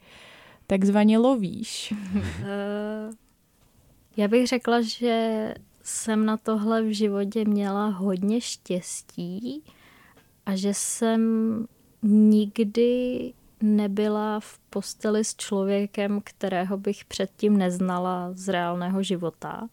[0.72, 1.94] takzvaně lovíš.
[2.44, 3.10] Eh,
[4.18, 5.54] já bych řekla, že
[5.84, 9.64] jsem na tohle v životě měla hodně štěstí
[10.46, 11.22] a že jsem
[12.04, 19.70] nikdy nebyla v posteli s člověkem, kterého bych předtím neznala z reálného života.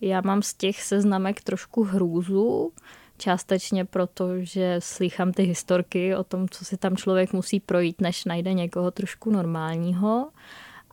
[0.00, 2.72] Já mám z těch seznamek trošku hrůzu,
[3.22, 8.24] částečně proto, že slychám ty historky o tom, co si tam člověk musí projít, než
[8.24, 10.30] najde někoho trošku normálního.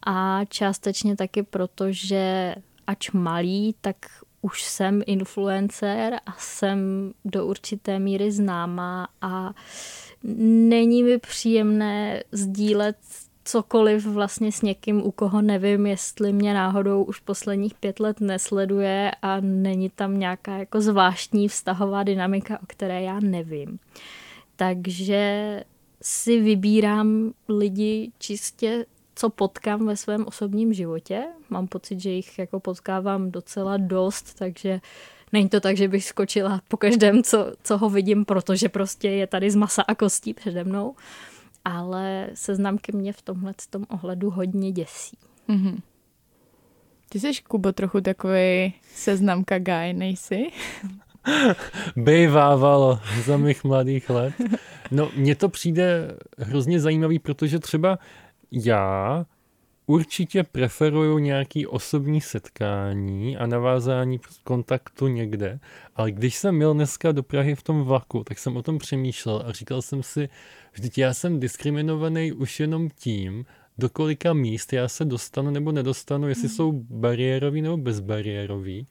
[0.05, 2.55] A částečně taky proto, že
[2.87, 3.95] ač malý, tak
[4.41, 6.79] už jsem influencer a jsem
[7.25, 9.53] do určité míry známá a
[10.23, 12.97] není mi příjemné sdílet
[13.43, 19.12] cokoliv vlastně s někým, u koho nevím, jestli mě náhodou už posledních pět let nesleduje
[19.21, 23.80] a není tam nějaká jako zvláštní vztahová dynamika, o které já nevím.
[24.56, 25.63] Takže
[26.02, 28.86] si vybírám lidi čistě
[29.19, 31.23] co potkám ve svém osobním životě.
[31.49, 34.82] Mám pocit, že jich jako potkávám docela dost, takže
[35.34, 39.28] není to tak, že bych skočila po každém, co, co ho vidím, protože prostě je
[39.28, 40.95] tady z masa a kostí přede mnou
[41.65, 45.17] ale seznamky mě v tomhle tom ohledu hodně děsí.
[45.50, 45.78] Mm-hmm.
[47.10, 50.48] Ty jsi, Kubo, trochu takový seznamka guy, nejsi?
[51.95, 54.34] Bejvávalo za mých mladých let.
[54.91, 58.00] No, mně to přijde hrozně zajímavý, protože třeba
[58.52, 59.26] já
[59.89, 65.60] určitě preferuju nějaký osobní setkání a navázání kontaktu někde,
[65.95, 69.43] ale když jsem měl dneska do Prahy v tom vlaku, tak jsem o tom přemýšlel
[69.45, 70.30] a říkal jsem si,
[70.73, 73.45] Vždyť já jsem diskriminovaný už jenom tím,
[73.78, 76.56] do kolika míst já se dostanu nebo nedostanu, jestli hmm.
[76.56, 78.88] jsou bariérový nebo bezbariérový,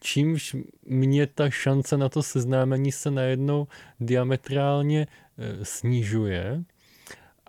[0.00, 0.56] čímž
[0.86, 3.66] mě ta šance na to seznámení se najednou
[4.00, 5.06] diametrálně
[5.38, 6.62] e, snižuje,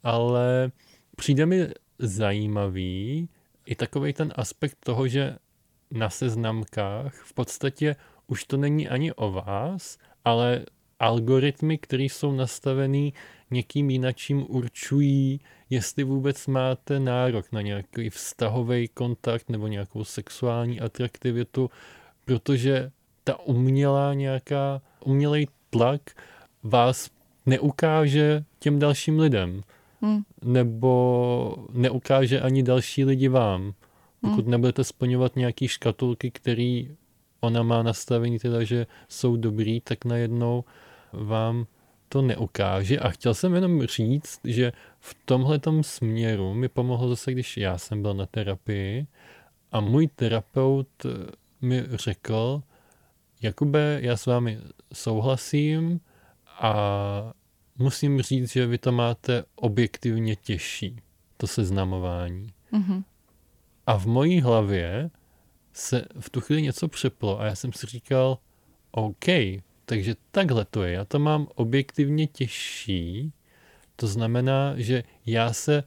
[0.03, 0.71] ale
[1.15, 1.67] přijde mi
[1.99, 3.29] zajímavý
[3.65, 5.35] i takový ten aspekt toho, že
[5.91, 7.95] na seznamkách v podstatě
[8.27, 10.65] už to není ani o vás, ale
[10.99, 13.13] algoritmy, které jsou nastavený
[13.51, 21.69] někým jinačím určují, jestli vůbec máte nárok na nějaký vztahový kontakt nebo nějakou sexuální atraktivitu,
[22.25, 22.91] protože
[23.23, 26.01] ta umělá nějaká, umělej tlak
[26.63, 27.09] vás
[27.45, 29.63] neukáže těm dalším lidem.
[30.01, 30.21] Hmm.
[30.43, 33.73] Nebo neukáže ani další lidi vám.
[34.21, 34.51] Pokud hmm.
[34.51, 36.95] nebudete splňovat nějaký škatulky, který
[37.39, 40.63] ona má nastavení teda, že jsou dobrý, tak najednou
[41.13, 41.65] vám
[42.09, 47.57] to neukáže a chtěl jsem jenom říct, že v tomhle směru mi pomohlo zase, když
[47.57, 49.07] já jsem byl na terapii
[49.71, 50.87] a můj terapeut
[51.61, 52.61] mi řekl,
[53.41, 54.59] Jakube, já s vámi
[54.93, 55.99] souhlasím
[56.59, 57.33] a
[57.79, 61.01] musím říct, že vy to máte objektivně těžší,
[61.37, 62.47] to seznamování.
[62.73, 63.03] Mm-hmm.
[63.87, 65.09] A v mojí hlavě
[65.73, 68.37] se v tu chvíli něco přeplo a já jsem si říkal,
[68.91, 69.25] OK,
[69.89, 70.93] Takže takhle to je.
[70.93, 73.33] Já to mám objektivně těžší.
[73.95, 75.83] To znamená, že já se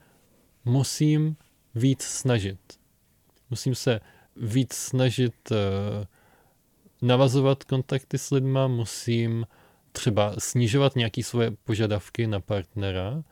[0.64, 1.36] musím
[1.74, 2.58] víc snažit.
[3.50, 4.00] Musím se
[4.36, 5.56] víc snažit uh,
[7.02, 9.46] navazovat kontakty s lidma, musím
[9.92, 13.22] třeba snižovat nějaké svoje požadavky na partnera,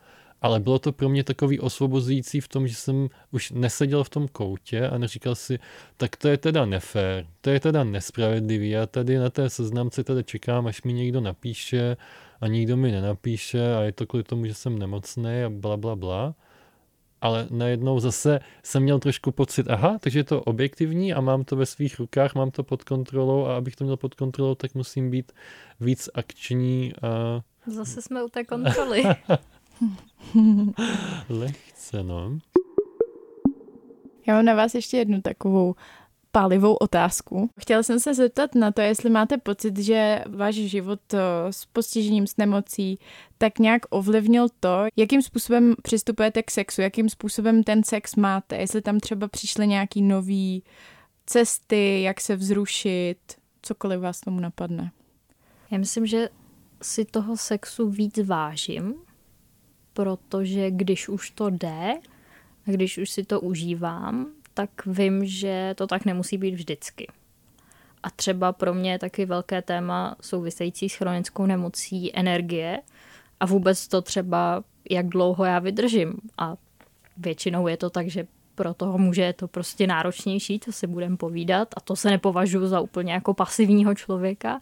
[0.41, 4.27] ale bylo to pro mě takový osvobozující v tom, že jsem už neseděl v tom
[4.27, 5.59] koutě a neříkal si,
[5.97, 10.21] tak to je teda nefér, to je teda nespravedlivý, já tady na té seznamce teda
[10.21, 11.97] čekám, až mi někdo napíše
[12.41, 15.95] a nikdo mi nenapíše a je to kvůli tomu, že jsem nemocný a bla, bla,
[15.95, 16.35] bla
[17.21, 21.55] ale najednou zase jsem měl trošku pocit, aha, takže je to objektivní a mám to
[21.55, 25.09] ve svých rukách, mám to pod kontrolou a abych to měl pod kontrolou, tak musím
[25.09, 25.31] být
[25.79, 26.93] víc akční.
[27.01, 27.41] A...
[27.67, 29.03] Zase jsme u té kontroly.
[31.29, 32.39] Lehce, no.
[34.27, 35.75] Já mám na vás ještě jednu takovou
[36.31, 37.49] pálivou otázku.
[37.59, 42.27] Chtěla jsem se zeptat na to, jestli máte pocit, že váš život eh, s postižením,
[42.27, 42.99] s nemocí,
[43.37, 48.81] tak nějak ovlivnil to, jakým způsobem přistupujete k sexu, jakým způsobem ten sex máte, jestli
[48.81, 50.63] tam třeba přišly nějaký nový
[51.25, 53.17] cesty, jak se vzrušit,
[53.61, 54.91] cokoliv vás tomu napadne.
[55.71, 56.29] Já myslím, že
[56.81, 58.93] si toho sexu víc vážím,
[59.93, 61.93] protože když už to jde,
[62.65, 64.27] když už si to užívám,
[64.61, 67.07] tak vím, že to tak nemusí být vždycky.
[68.03, 72.81] A třeba pro mě je taky velké téma související s chronickou nemocí energie
[73.39, 76.13] a vůbec to třeba, jak dlouho já vydržím.
[76.37, 76.55] A
[77.17, 81.17] většinou je to tak, že pro toho muže je to prostě náročnější, to si budem
[81.17, 84.61] povídat a to se nepovažuji za úplně jako pasivního člověka,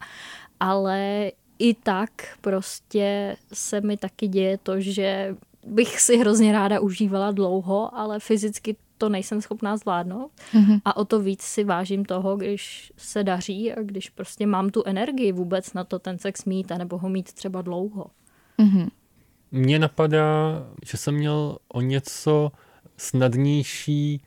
[0.59, 5.35] ale i tak prostě se mi taky děje to, že
[5.67, 10.31] bych si hrozně ráda užívala dlouho, ale fyzicky to nejsem schopná zvládnout.
[10.53, 10.81] Mm-hmm.
[10.85, 14.83] A o to víc si vážím toho, když se daří a když prostě mám tu
[14.85, 18.05] energii vůbec na to ten sex mít, nebo ho mít třeba dlouho.
[18.59, 18.89] Mm-hmm.
[19.51, 22.51] Mně napadá, že jsem měl o něco
[22.97, 24.21] snadnější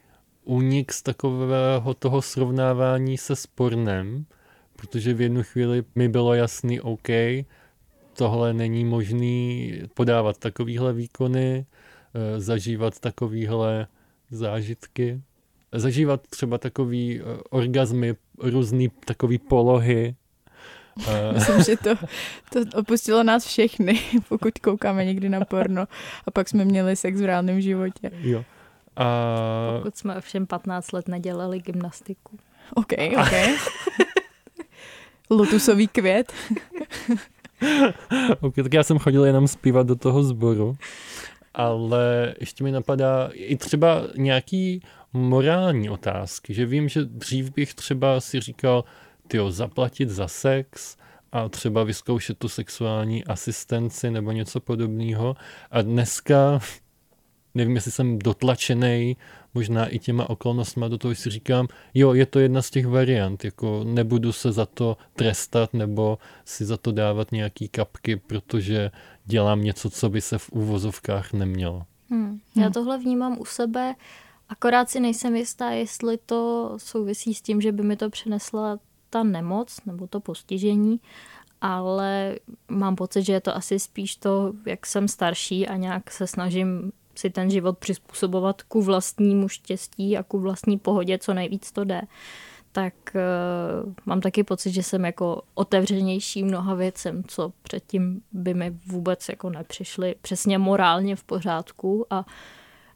[0.45, 4.25] únik z takového toho srovnávání se spornem,
[4.77, 7.09] protože v jednu chvíli mi bylo jasný, OK,
[8.17, 11.67] tohle není možný podávat takovýhle výkony,
[12.15, 13.87] eh, zažívat takovýhle
[14.33, 15.21] zážitky,
[15.73, 20.15] zažívat třeba takový eh, orgazmy, různé takové polohy.
[21.09, 21.95] Eh, Myslím, že to,
[22.53, 25.89] to opustilo nás všechny, pokud koukáme někdy na porno
[26.27, 28.11] a pak jsme měli sex v reálném životě.
[28.21, 28.45] Jo.
[28.97, 29.07] A...
[29.77, 32.39] Pokud jsme všem 15 let nedělali gymnastiku.
[32.75, 33.33] OK, OK.
[35.31, 36.33] Lotusový květ.
[38.41, 40.77] ok, tak já jsem chodil jenom zpívat do toho sboru
[41.55, 48.21] ale ještě mi napadá i třeba nějaký morální otázky, že vím, že dřív bych třeba
[48.21, 48.85] si říkal,
[49.29, 50.97] tyjo, zaplatit za sex
[51.33, 55.37] a třeba vyzkoušet tu sexuální asistenci nebo něco podobného.
[55.71, 56.61] A dneska,
[57.55, 59.17] nevím, jestli jsem dotlačený
[59.55, 63.45] možná i těma okolnostma do toho si říkám, jo, je to jedna z těch variant,
[63.45, 68.91] jako nebudu se za to trestat nebo si za to dávat nějaký kapky, protože
[69.25, 71.83] dělám něco, co by se v úvozovkách nemělo.
[72.11, 72.41] Hmm.
[72.57, 73.95] Já tohle vnímám u sebe,
[74.49, 78.79] akorát si nejsem jistá, jestli to souvisí s tím, že by mi to přinesla
[79.11, 81.01] ta nemoc nebo to postižení,
[81.61, 82.39] ale
[82.69, 86.93] mám pocit, že je to asi spíš to, jak jsem starší a nějak se snažím
[87.15, 92.03] si ten život přizpůsobovat ku vlastnímu štěstí a ku vlastní pohodě, co nejvíc to jde,
[92.73, 98.71] tak uh, mám taky pocit, že jsem jako otevřenější mnoha věcem, co předtím by mi
[98.87, 102.27] vůbec jako nepřišly přesně morálně v pořádku a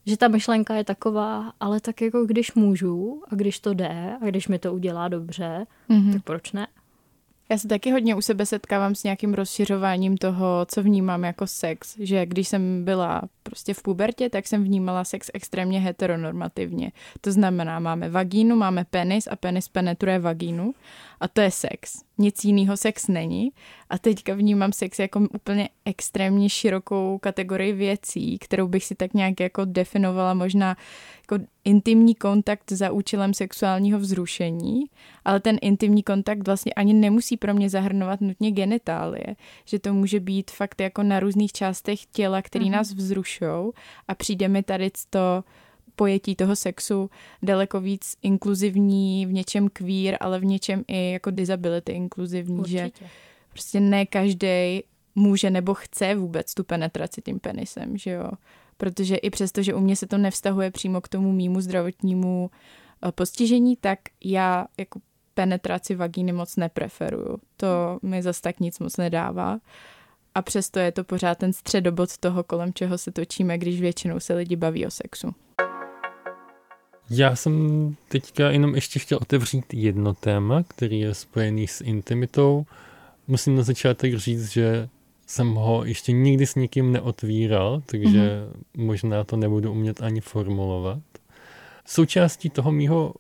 [0.07, 4.25] že ta myšlenka je taková, ale tak jako když můžu a když to jde a
[4.25, 6.13] když mi to udělá dobře, mm-hmm.
[6.13, 6.67] tak proč ne?
[7.51, 11.97] Já se taky hodně u sebe setkávám s nějakým rozšiřováním toho, co vnímám jako sex.
[11.99, 16.93] Že když jsem byla prostě v pubertě, tak jsem vnímala sex extrémně heteronormativně.
[17.21, 20.75] To znamená, máme vagínu, máme penis a penis penetruje vagínu
[21.21, 22.03] a to je sex.
[22.19, 23.53] Nic jiného sex není.
[23.91, 29.41] A teďka vnímám sex jako úplně extrémně širokou kategorii věcí, kterou bych si tak nějak
[29.41, 30.77] jako definovala možná
[31.31, 34.85] jako intimní kontakt za účelem sexuálního vzrušení,
[35.25, 40.21] ale ten intimní kontakt vlastně ani nemusí pro mě zahrnovat nutně genitálie, že to může
[40.21, 42.71] být fakt jako na různých částech těla, který mm-hmm.
[42.71, 42.93] nás
[43.41, 43.73] vzrušou
[44.09, 45.45] a přijde mi tady to
[45.97, 47.11] pojetí toho sexu
[47.43, 52.91] daleko víc inkluzivní, v něčem queer, ale v něčem i jako disability inkluzivní, Určitě.
[53.01, 53.07] že
[53.51, 54.83] prostě ne každý
[55.15, 58.31] může nebo chce vůbec tu penetraci tím penisem, že jo.
[58.77, 62.51] Protože i přesto, že u mě se to nevztahuje přímo k tomu mýmu zdravotnímu
[63.09, 65.01] eh, postižení, tak já jako
[65.35, 67.39] penetraci vagíny moc nepreferuju.
[67.57, 69.59] To mi zas tak nic moc nedává.
[70.37, 74.35] A přesto je to pořád ten středobod toho, kolem čeho se točíme, když většinou se
[74.35, 75.35] lidi baví o sexu.
[77.11, 82.67] Já jsem teďka jenom ještě chtěl otevřít jedno téma, který je spojený s intimitou.
[83.29, 84.89] Musím na začátek říct, že
[85.27, 88.85] jsem ho ještě nikdy s nikým neotvíral, takže mm-hmm.
[88.85, 90.99] možná to nebudu umět ani formulovat.
[91.85, 93.15] Součástí toho mýho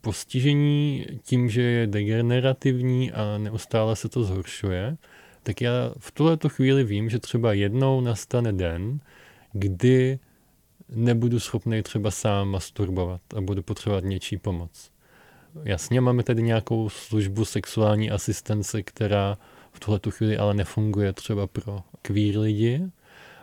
[0.00, 4.96] postižení tím, že je degenerativní a neustále se to zhoršuje,
[5.42, 9.00] tak já v tuhleto chvíli vím, že třeba jednou nastane den,
[9.52, 10.18] kdy
[10.88, 14.90] nebudu schopný třeba sám masturbovat a budu potřebovat něčí pomoc.
[15.64, 19.38] Jasně, máme tady nějakou službu sexuální asistence, která
[19.72, 22.82] v tuhle chvíli ale nefunguje třeba pro queer lidi.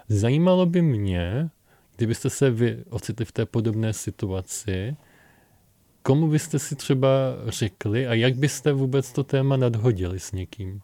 [0.10, 1.50] Zajímalo by mě,
[1.96, 4.96] kdybyste se vy ocitli v té podobné situaci,
[6.04, 7.10] komu byste si třeba
[7.48, 10.82] řekli a jak byste vůbec to téma nadhodili s někým?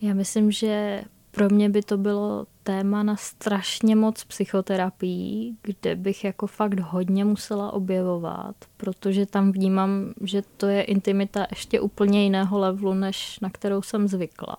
[0.00, 6.24] Já myslím, že pro mě by to bylo téma na strašně moc psychoterapii, kde bych
[6.24, 12.58] jako fakt hodně musela objevovat, protože tam vnímám, že to je intimita ještě úplně jiného
[12.58, 14.56] levelu, než na kterou jsem zvykla.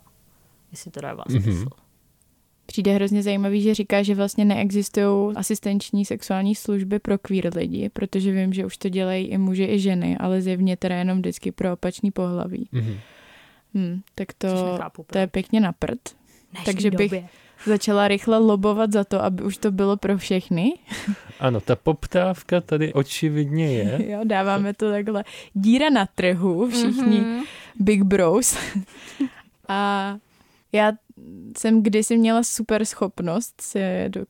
[0.72, 1.44] Jestli to dává mm-hmm.
[1.44, 1.68] smysl.
[2.66, 8.32] Přijde hrozně zajímavý, že říká, že vlastně neexistují asistenční sexuální služby pro queer lidi, protože
[8.32, 11.74] vím, že už to dělají i muži, i ženy, ale zjevně teda jenom vždycky pro
[11.74, 12.70] opačný pohlaví.
[12.74, 12.98] Mm-hmm.
[13.74, 16.00] Hmm, tak to, to je pěkně na prd.
[16.66, 17.28] Takže bych době.
[17.66, 20.74] začala rychle lobovat za to, aby už to bylo pro všechny.
[21.40, 24.00] Ano, ta poptávka tady očividně je.
[24.12, 25.24] jo, dáváme to takhle.
[25.54, 27.44] Díra na trhu, všichni mm-hmm.
[27.80, 28.58] big bros.
[29.68, 30.18] A
[30.72, 30.92] já
[31.58, 33.80] jsem kdysi měla super schopnost, si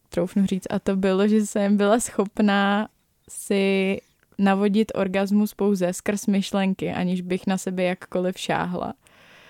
[0.09, 2.87] troufnu říct, a to bylo, že jsem byla schopná
[3.29, 3.97] si
[4.37, 8.93] navodit orgasmus pouze skrz myšlenky, aniž bych na sebe jakkoliv šáhla.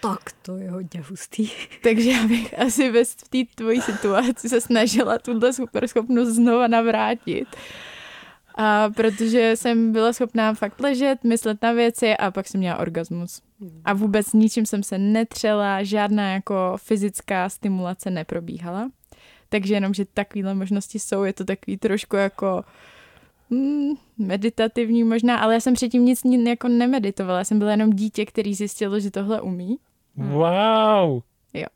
[0.01, 1.49] Tak to je hodně hustý.
[1.83, 7.47] Takže já bych asi ve té tvojí situaci se snažila tuhle super schopnost znova navrátit.
[8.55, 13.41] A protože jsem byla schopná fakt ležet, myslet na věci a pak jsem měla orgasmus.
[13.85, 18.89] A vůbec ničím jsem se netřela, žádná jako fyzická stimulace neprobíhala.
[19.49, 22.63] Takže jenom, že takovéhle možnosti jsou, je to takový trošku jako
[23.49, 28.25] mm, meditativní možná, ale já jsem předtím nic jako nemeditovala, já jsem byla jenom dítě,
[28.25, 29.77] který zjistilo, že tohle umí.
[30.15, 31.21] Wow!
[31.53, 31.67] Jo.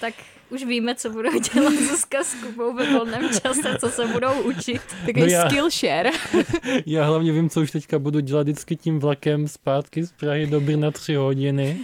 [0.00, 0.14] Tak
[0.50, 4.80] už víme, co budou dělat Zuzka s Kubou ve volném čase, co se budou učit.
[5.06, 6.10] Takový no já, Skillshare.
[6.86, 10.60] já hlavně vím, co už teďka budu dělat vždycky tím vlakem zpátky z Prahy do
[10.60, 11.78] Brna tři hodiny.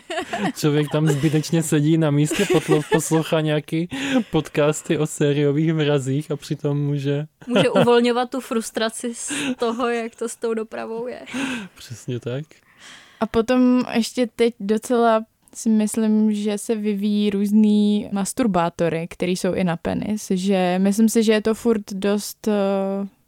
[0.57, 2.46] Člověk tam zbytečně sedí na místě,
[2.92, 3.88] poslouchá nějaký
[4.30, 7.26] podcasty o sériových mrazích a přitom může...
[7.46, 11.20] Může uvolňovat tu frustraci z toho, jak to s tou dopravou je.
[11.74, 12.44] Přesně tak.
[13.20, 15.24] A potom ještě teď docela
[15.57, 21.22] si myslím, že se vyvíjí různý masturbátory, které jsou i na penis, že myslím si,
[21.22, 22.52] že je to furt dost eh,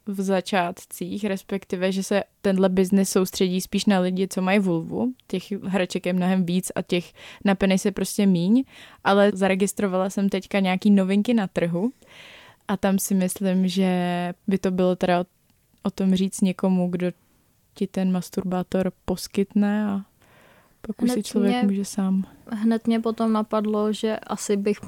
[0.06, 5.12] v začátcích, respektive, že se tenhle biznis soustředí spíš na lidi, co mají vulvu.
[5.26, 7.12] Těch hraček je mnohem víc a těch
[7.44, 8.64] na penis je prostě míň,
[9.04, 11.92] ale zaregistrovala jsem teďka nějaký novinky na trhu
[12.68, 13.90] a tam si myslím, že
[14.46, 15.24] by to bylo teda
[15.82, 17.10] o, tom říct někomu, kdo
[17.74, 20.04] ti ten masturbátor poskytne a
[20.80, 22.24] pak už si člověk mě, může sám.
[22.46, 24.80] Hned mě potom napadlo, že asi bych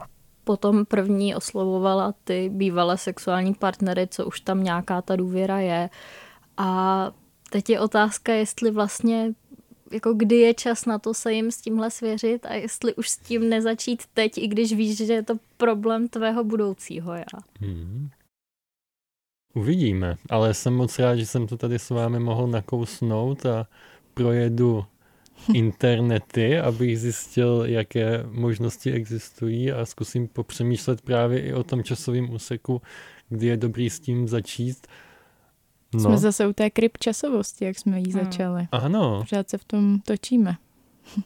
[0.45, 5.91] potom první oslovovala ty bývalé sexuální partnery, co už tam nějaká ta důvěra je.
[6.57, 7.11] A
[7.51, 9.35] teď je otázka, jestli vlastně
[9.93, 13.17] jako kdy je čas na to se jim s tímhle svěřit a jestli už s
[13.17, 17.41] tím nezačít teď, i když víš, že je to problém tvého budoucího já.
[17.61, 18.11] Hmm.
[19.55, 23.67] Uvidíme, ale jsem moc rád, že jsem to tady s vámi mohl nakousnout a
[24.15, 24.85] projedu
[25.55, 32.83] internety, abych zjistil, jaké možnosti existují a zkusím popřemýšlet právě i o tom časovém úseku,
[33.29, 34.87] kdy je dobrý s tím začít.
[35.95, 36.01] No.
[36.01, 38.25] Jsme zase u té kryp časovosti, jak jsme jí hmm.
[38.25, 38.69] začali.
[38.73, 39.19] Ano.
[39.21, 40.57] Pořád se v tom točíme.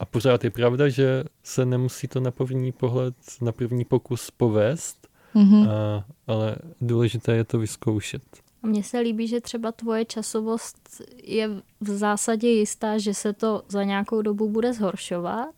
[0.00, 5.08] A pořád je pravda, že se nemusí to na první pohled, na první pokus povést,
[5.34, 5.70] mm-hmm.
[5.70, 8.22] a, ale důležité je to vyzkoušet.
[8.64, 11.48] A mně se líbí, že třeba tvoje časovost je
[11.80, 15.54] v zásadě jistá, že se to za nějakou dobu bude zhoršovat.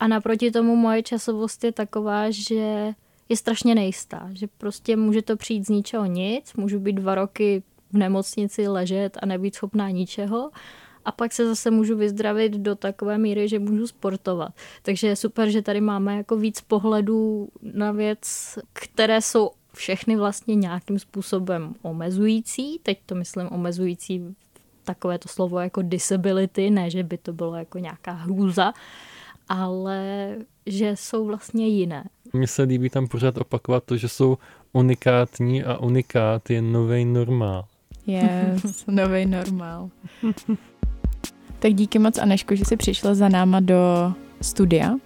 [0.00, 2.94] A naproti tomu moje časovost je taková, že
[3.28, 7.62] je strašně nejistá, že prostě může to přijít z ničeho nic, můžu být dva roky
[7.92, 10.50] v nemocnici ležet a nebýt schopná ničeho
[11.04, 14.52] a pak se zase můžu vyzdravit do takové míry, že můžu sportovat.
[14.82, 20.54] Takže je super, že tady máme jako víc pohledů na věc, které jsou všechny vlastně
[20.54, 22.78] nějakým způsobem omezující.
[22.82, 24.34] Teď to myslím omezující
[24.84, 28.72] takové to slovo jako disability, ne, že by to bylo jako nějaká hrůza,
[29.48, 30.34] ale
[30.66, 32.04] že jsou vlastně jiné.
[32.32, 34.38] Mně se líbí tam pořád opakovat to, že jsou
[34.72, 37.64] unikátní a unikát je nový normál.
[38.06, 39.90] Yes, nový normál.
[41.58, 44.12] tak díky moc Aneško, že jsi přišla za náma do
[44.42, 44.96] studia.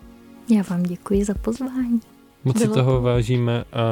[0.50, 2.00] Já vám děkuji za pozvání.
[2.44, 3.00] Moc si toho to...
[3.00, 3.82] vážíme a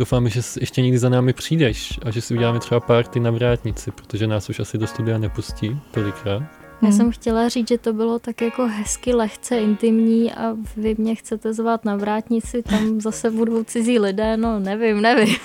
[0.00, 3.90] doufáme, že ještě někdy za námi přijdeš a že si uděláme třeba párty na vrátnici,
[3.90, 6.42] protože nás už asi do studia nepustí tolikrát.
[6.82, 6.92] Já hmm.
[6.92, 11.54] jsem chtěla říct, že to bylo tak jako hezky, lehce intimní a vy mě chcete
[11.54, 15.36] zvát na vrátnici, tam zase budou cizí lidé, no nevím, nevím.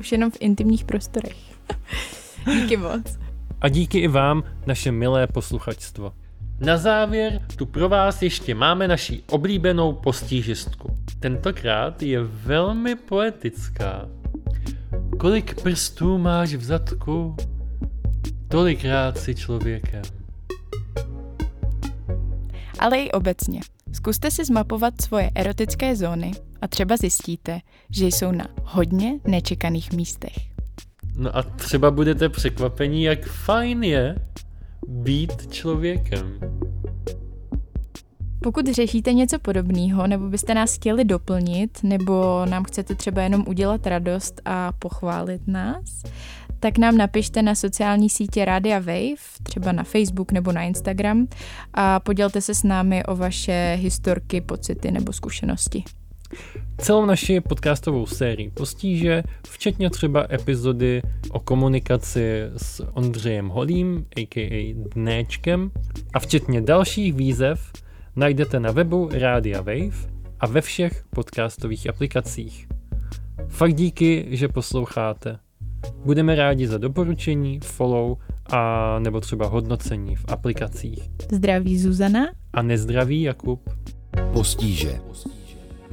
[0.00, 1.36] Už jenom v intimních prostorech.
[2.52, 3.18] Díky moc.
[3.60, 6.12] A díky i vám, naše milé posluchačstvo.
[6.60, 10.96] Na závěr tu pro vás ještě máme naši oblíbenou postížistku.
[11.20, 14.08] Tentokrát je velmi poetická.
[15.18, 17.36] Kolik prstů máš v zadku,
[18.48, 20.02] tolikrát si člověkem.
[22.78, 23.60] Ale i obecně.
[23.92, 30.36] Zkuste si zmapovat svoje erotické zóny a třeba zjistíte, že jsou na hodně nečekaných místech.
[31.16, 34.14] No a třeba budete překvapení, jak fajn je
[34.86, 36.40] být člověkem.
[38.42, 43.86] Pokud řešíte něco podobného, nebo byste nás chtěli doplnit, nebo nám chcete třeba jenom udělat
[43.86, 46.02] radost a pochválit nás,
[46.60, 51.26] tak nám napište na sociální sítě Rádia Wave, třeba na Facebook nebo na Instagram
[51.74, 55.84] a podělte se s námi o vaše historky, pocity nebo zkušenosti.
[56.78, 64.74] Celou naši podcastovou sérii postíže, včetně třeba epizody o komunikaci s Ondřejem Holím, a.k.a.
[64.94, 65.70] Dnéčkem,
[66.14, 67.72] a včetně dalších výzev
[68.16, 70.10] najdete na webu Rádia Wave
[70.40, 72.68] a ve všech podcastových aplikacích.
[73.48, 75.38] Fakt díky, že posloucháte.
[76.04, 78.16] Budeme rádi za doporučení, follow
[78.52, 81.10] a nebo třeba hodnocení v aplikacích.
[81.32, 83.70] Zdraví Zuzana a nezdraví Jakub.
[84.32, 85.00] Postíže.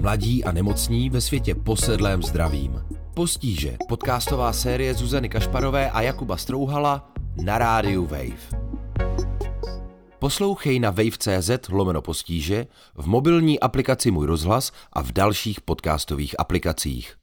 [0.01, 2.81] Mladí a nemocní ve světě posedlém zdravím.
[3.13, 3.77] Postíže.
[3.87, 7.11] Podcastová série Zuzany Kašparové a Jakuba Strouhala
[7.43, 8.67] na rádiu Wave.
[10.19, 17.16] Poslouchej na wave.cz lomeno postíže, v mobilní aplikaci Můj rozhlas a v dalších podcastových aplikacích.